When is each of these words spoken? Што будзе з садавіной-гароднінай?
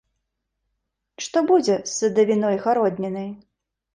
Што 1.25 1.43
будзе 1.51 1.75
з 1.79 1.91
садавіной-гароднінай? 1.99 3.29